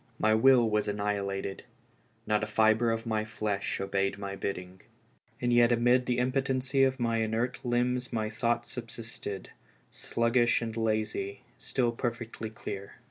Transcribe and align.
My 0.17 0.33
will 0.33 0.67
was 0.67 0.87
annihilated, 0.87 1.63
not 2.25 2.41
a 2.43 2.47
fibre 2.47 2.89
of 2.89 3.05
my 3.05 3.23
flesh 3.23 3.79
obeyed 3.79 4.17
my 4.17 4.35
bidding. 4.35 4.81
And 5.39 5.53
yet 5.53 5.71
amid 5.71 6.07
the 6.07 6.17
impo 6.17 6.41
tency 6.41 6.87
of 6.87 6.97
m\^ 6.99 7.21
inert 7.23 7.63
limbs 7.63 8.11
my 8.11 8.27
thoughts 8.27 8.71
subsisted, 8.71 9.51
sluggish 9.91 10.59
and 10.59 10.75
lazy, 10.75 11.43
still 11.59 11.91
perfectly 11.91 12.49
clear. 12.49 12.93